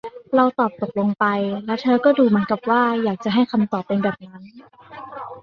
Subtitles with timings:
[0.35, 1.25] เราตอบตกลงไป
[1.65, 4.43] และเธอก็ดูเหมือนกับว่าอยากจะให้คำตอบเป็นแบบนั้น